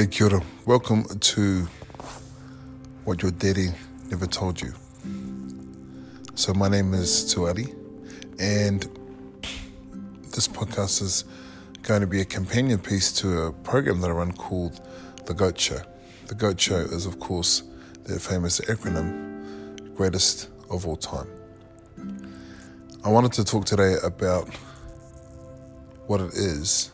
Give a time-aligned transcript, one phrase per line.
[0.00, 0.42] Hey, kia ora.
[0.64, 1.68] Welcome to
[3.04, 3.68] What Your Daddy
[4.08, 4.72] Never Told You.
[6.34, 7.68] So, my name is Tuari,
[8.38, 8.88] and
[10.34, 11.26] this podcast is
[11.82, 14.80] going to be a companion piece to a program that I run called
[15.26, 15.82] The Goat Show.
[16.28, 17.64] The Goat Show is, of course,
[18.04, 21.28] the famous acronym Greatest of All Time.
[23.04, 24.48] I wanted to talk today about
[26.06, 26.90] what it is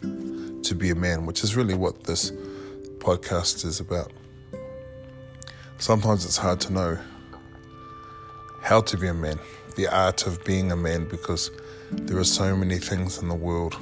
[0.00, 2.32] to be a man, which is really what this
[3.08, 4.12] podcast is about.
[5.78, 6.98] Sometimes it's hard to know
[8.60, 9.38] how to be a man,
[9.76, 11.50] the art of being a man, because
[11.90, 13.78] there are so many things in the world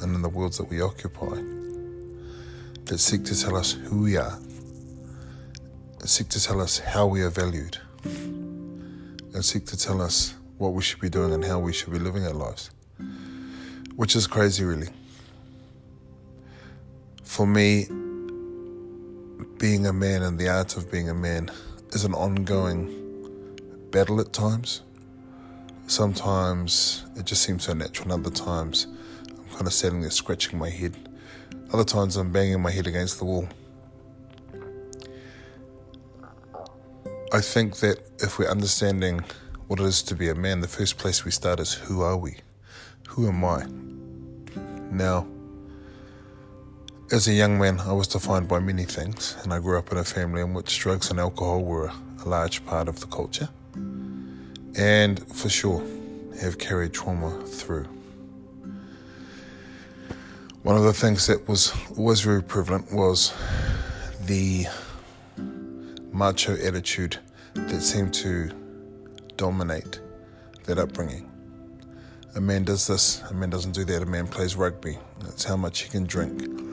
[0.00, 1.42] and in the worlds that we occupy
[2.84, 4.38] that seek to tell us who we are,
[6.04, 10.82] seek to tell us how we are valued, and seek to tell us what we
[10.82, 12.70] should be doing and how we should be living our lives,
[13.96, 14.90] which is crazy, really
[17.28, 17.86] for me,
[19.58, 21.50] being a man and the art of being a man
[21.90, 23.58] is an ongoing
[23.90, 24.82] battle at times.
[25.88, 28.86] Sometimes it just seems so natural, and other times
[29.26, 30.94] I'm kind of sitting there scratching my head.
[31.72, 33.48] Other times I'm banging my head against the wall.
[37.32, 39.22] I think that if we're understanding
[39.66, 42.16] what it is to be a man, the first place we start is who are
[42.16, 42.36] we?
[43.08, 43.66] Who am I?
[44.90, 45.26] Now,
[47.10, 49.98] as a young man, I was defined by many things, and I grew up in
[49.98, 51.90] a family in which drugs and alcohol were
[52.24, 53.48] a large part of the culture,
[54.76, 55.82] and for sure
[56.40, 57.86] have carried trauma through.
[60.62, 63.32] One of the things that was always very prevalent was
[64.26, 64.66] the
[66.12, 67.18] macho attitude
[67.54, 68.50] that seemed to
[69.36, 70.00] dominate
[70.64, 71.30] that upbringing.
[72.34, 74.98] A man does this, a man doesn't do that, a man plays rugby.
[75.20, 76.67] That's how much he can drink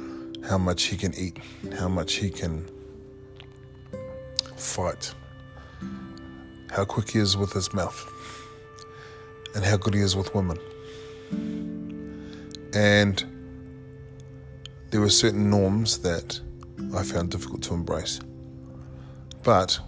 [0.48, 1.38] how much he can eat,
[1.78, 2.70] how much he can
[4.56, 5.14] fight,
[6.72, 8.06] how quick he is with his mouth,
[9.56, 10.60] and how good he is with women.
[12.74, 13.24] And
[14.92, 16.40] there were certain norms that
[16.96, 18.20] I found difficult to embrace.
[19.44, 19.80] But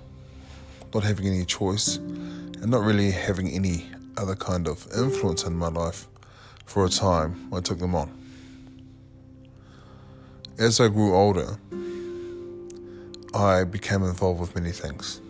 [0.94, 3.86] not having any choice and not really having any
[4.18, 6.08] other kind of influence in my life
[6.66, 8.27] for a time, I took them on
[10.60, 11.58] as I grew older,
[13.34, 15.22] I became involved with many things.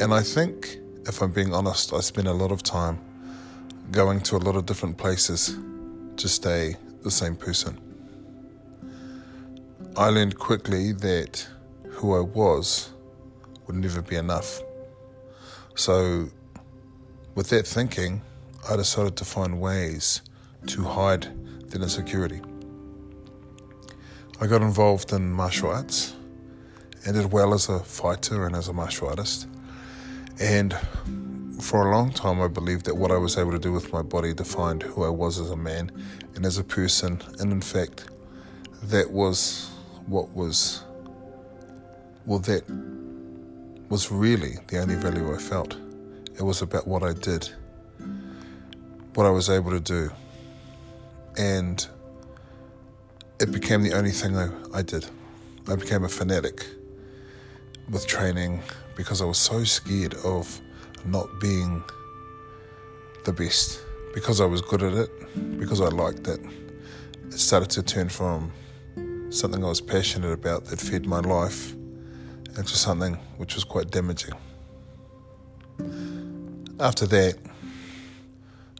[0.00, 2.98] And I think, if I'm being honest, I spent a lot of time
[3.90, 5.56] going to a lot of different places
[6.16, 7.80] to stay the same person.
[9.96, 11.46] I learned quickly that
[11.88, 12.90] who I was
[13.66, 14.60] would never be enough.
[15.74, 16.28] So,
[17.34, 18.22] with that thinking,
[18.68, 20.22] I decided to find ways
[20.66, 21.28] to hide
[21.70, 22.40] that insecurity.
[24.38, 26.14] I got involved in martial arts
[27.06, 29.48] and did well as a fighter and as a martial artist.
[30.38, 30.76] And
[31.58, 34.02] for a long time, I believed that what I was able to do with my
[34.02, 35.90] body defined who I was as a man
[36.34, 37.22] and as a person.
[37.38, 38.10] And in fact,
[38.82, 39.70] that was
[40.06, 40.84] what was,
[42.26, 42.62] well, that
[43.88, 45.78] was really the only value I felt.
[46.34, 47.48] It was about what I did,
[49.14, 50.10] what I was able to do.
[51.38, 51.88] And
[53.38, 55.06] it became the only thing I, I did.
[55.68, 56.66] I became a fanatic
[57.90, 58.62] with training
[58.96, 60.60] because I was so scared of
[61.04, 61.82] not being
[63.24, 63.80] the best.
[64.14, 66.40] Because I was good at it, because I liked it,
[67.26, 68.50] it started to turn from
[69.28, 71.74] something I was passionate about that fed my life
[72.56, 74.32] into something which was quite damaging.
[76.80, 77.36] After that,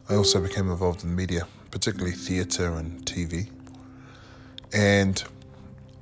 [0.09, 3.51] I also became involved in media, particularly theatre and TV.
[4.73, 5.23] And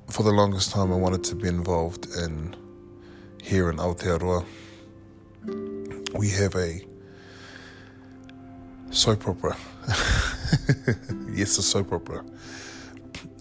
[0.08, 2.56] for the longest time, I wanted to be involved in
[3.42, 4.44] here in Aotearoa.
[6.14, 6.84] We have a
[8.90, 9.56] soap opera.
[11.30, 12.24] yes, a soap opera.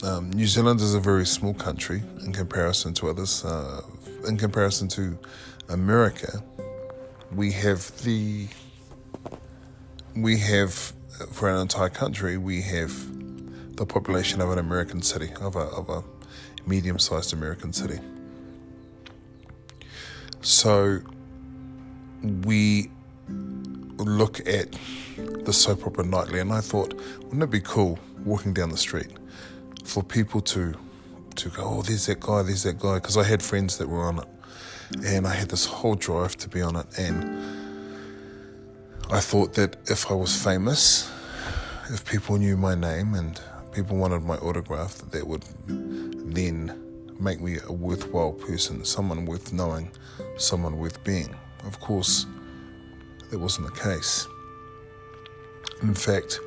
[0.04, 3.44] Um, New Zealand is a very small country in comparison to others.
[3.44, 3.81] Uh,
[4.28, 5.18] in comparison to
[5.69, 6.44] America,
[7.33, 8.48] we have the
[10.16, 10.94] we have
[11.31, 12.92] for an entire country we have
[13.75, 16.04] the population of an American city, of a, of a
[16.66, 18.00] medium sized American city.
[20.42, 21.00] So
[22.44, 22.89] we
[23.98, 24.77] look at
[25.45, 26.94] the soap opera nightly, and I thought,
[27.24, 29.12] wouldn't it be cool walking down the street
[29.83, 30.75] for people to
[31.36, 34.04] to go, oh, there's that guy, there's that guy, because I had friends that were
[34.04, 34.28] on it,
[35.06, 37.38] and I had this whole drive to be on it, and
[39.12, 41.12] I thought that if I was famous,
[41.89, 43.39] if people knew my name and
[43.75, 46.81] people wanted my autograph, that they would then
[47.19, 49.92] make me a worthwhile person, someone worth knowing,
[50.38, 51.36] someone worth being.
[51.66, 52.25] Of course,
[53.30, 54.27] that wasn't the case.
[55.81, 56.39] In fact,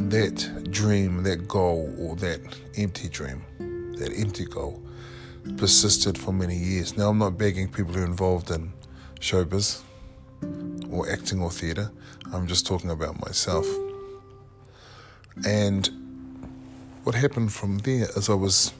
[0.00, 2.40] that dream, that goal, or that
[2.76, 3.42] empty dream,
[3.98, 4.82] that empty goal,
[5.58, 6.96] persisted for many years.
[6.96, 8.72] Now, I'm not begging people who are involved in
[9.20, 9.82] showbiz
[10.90, 11.90] or acting or theatre,
[12.32, 13.66] I'm just talking about myself.
[15.46, 16.05] And
[17.06, 18.72] what happened from there is I was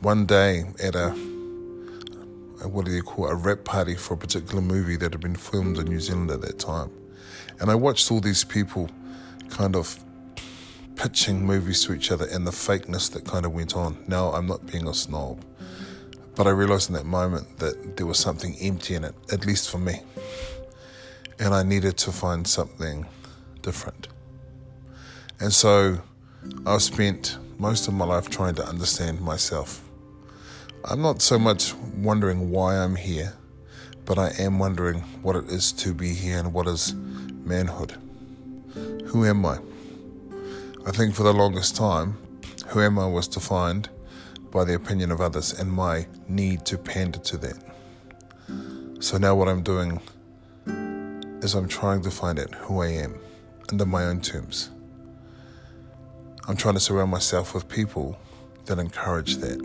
[0.00, 1.12] one day at a,
[2.62, 5.34] a what do you call a wrap party for a particular movie that had been
[5.34, 6.90] filmed in New Zealand at that time.
[7.58, 8.90] And I watched all these people
[9.48, 9.98] kind of
[10.94, 13.96] pitching movies to each other and the fakeness that kind of went on.
[14.06, 15.42] Now, I'm not being a snob,
[16.34, 19.70] but I realized in that moment that there was something empty in it, at least
[19.70, 20.02] for me.
[21.38, 23.06] And I needed to find something
[23.62, 24.08] different.
[25.40, 26.02] And so
[26.66, 29.86] I've spent most of my life trying to understand myself.
[30.82, 33.34] I'm not so much wondering why I'm here,
[34.06, 37.96] but I am wondering what it is to be here and what is manhood.
[39.08, 39.58] Who am I?
[40.86, 42.16] I think for the longest time,
[42.68, 43.90] who am I was defined
[44.50, 47.62] by the opinion of others and my need to pander to that.
[49.00, 50.00] So now what I'm doing
[51.42, 53.20] is I'm trying to find out who I am
[53.70, 54.70] under my own terms.
[56.50, 58.18] I'm trying to surround myself with people
[58.64, 59.60] that encourage that.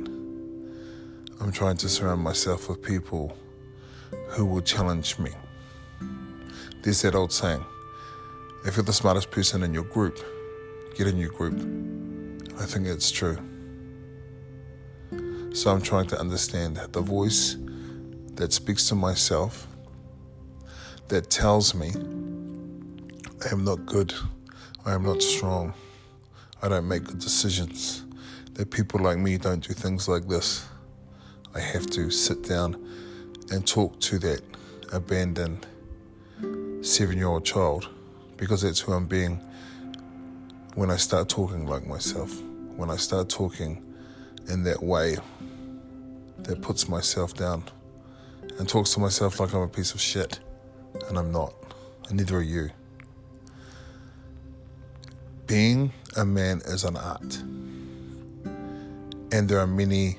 [1.42, 3.36] I'm trying to surround myself with people
[4.28, 5.32] who will challenge me.
[6.84, 7.66] There's that old saying
[8.68, 10.20] if you're the smartest person in your group,
[10.96, 11.56] get a new group.
[12.60, 13.40] I think it's true.
[15.56, 17.58] So I'm trying to understand the voice
[18.36, 19.66] that speaks to myself,
[21.08, 21.94] that tells me
[23.44, 24.14] I am not good,
[24.86, 25.74] I am not strong,
[26.62, 28.06] I don't make good decisions,
[28.54, 30.66] that people like me don't do things like this.
[31.54, 32.76] I have to sit down
[33.52, 34.42] and talk to that
[34.92, 35.66] abandoned
[36.82, 37.90] seven year old child
[38.38, 39.40] because that's who I'm being
[40.76, 42.42] when I start talking like myself,
[42.76, 43.82] when I start talking
[44.50, 45.18] in that way
[46.40, 47.64] that puts myself down
[48.60, 50.40] and talks to myself like I'm a piece of shit,
[51.08, 51.54] and I'm not,
[52.08, 52.70] and neither are you.
[55.48, 57.38] Being a man is an art,
[59.32, 60.18] and there are many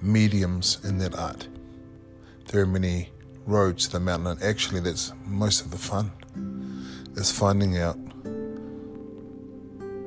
[0.00, 1.48] mediums in that art.
[2.46, 3.10] There are many
[3.44, 6.12] roads to the mountain, and actually, that's most of the fun.
[7.16, 7.98] Is finding out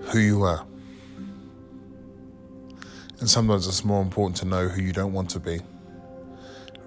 [0.10, 0.66] who you are.
[3.20, 5.60] And sometimes it's more important to know who you don't want to be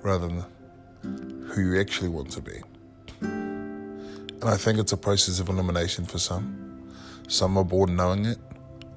[0.02, 0.44] rather than
[1.50, 2.62] who you actually want to be.
[3.20, 6.61] And I think it's a process of elimination for some.
[7.32, 8.36] Some are born knowing it.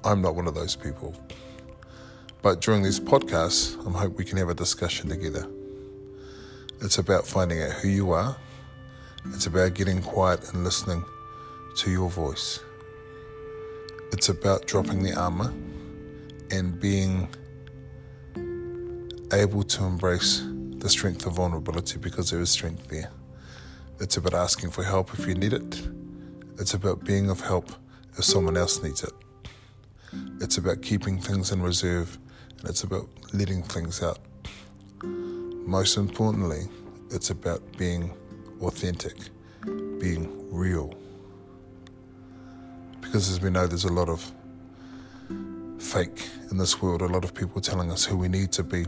[0.04, 1.14] I'm not one of those people.
[2.42, 5.48] But during these podcasts, I hope we can have a discussion together.
[6.82, 8.36] It's about finding out who you are.
[9.32, 11.02] It's about getting quiet and listening
[11.78, 12.60] to your voice.
[14.12, 15.54] It's about dropping the armor
[16.50, 17.34] and being
[19.32, 20.44] able to embrace
[20.76, 23.10] the strength of vulnerability because there is strength there.
[23.98, 25.88] It's about asking for help if you need it.
[26.58, 27.72] It's about being of help
[28.16, 29.12] if someone else needs it.
[30.40, 32.18] It's about keeping things in reserve
[32.58, 34.18] and it's about letting things out.
[35.02, 36.68] Most importantly,
[37.10, 38.12] it's about being
[38.62, 39.16] authentic,
[39.98, 40.94] being real.
[43.00, 44.32] Because as we know, there's a lot of
[45.78, 48.84] fake in this world, a lot of people telling us who we need to be,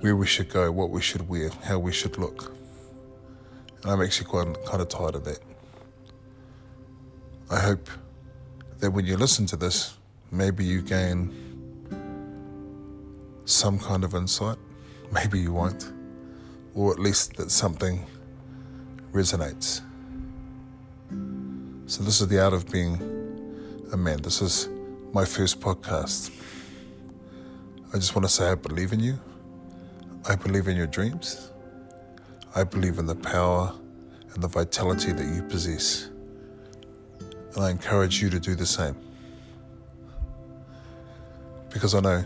[0.00, 2.52] where we should go, what we should wear, how we should look.
[3.82, 5.40] And I'm actually quite kind of tired of that.
[7.50, 7.88] I hope
[8.78, 9.96] that when you listen to this,
[10.30, 11.34] maybe you gain
[13.44, 14.58] some kind of insight.
[15.10, 15.90] Maybe you won't.
[16.74, 18.06] Or at least that something
[19.12, 19.80] resonates.
[21.86, 22.94] So, this is the art of being
[23.92, 24.20] a man.
[24.20, 24.68] This is
[25.12, 26.30] my first podcast.
[27.92, 29.18] I just want to say I believe in you.
[30.28, 31.50] I believe in your dreams.
[32.54, 33.72] I believe in the power
[34.34, 36.10] and the vitality that you possess.
[37.54, 38.96] And I encourage you to do the same.
[41.72, 42.24] Because I know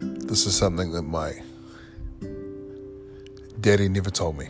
[0.00, 1.40] this is something that my
[3.60, 4.48] daddy never told me.